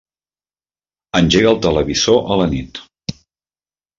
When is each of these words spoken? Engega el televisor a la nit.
Engega 1.19 1.51
el 1.51 1.59
televisor 1.67 2.33
a 2.35 2.39
la 2.43 2.47
nit. 2.55 2.83